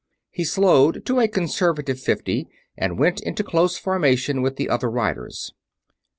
[0.31, 5.53] He slowed to a conservative fifty and went into close formation with the other riders.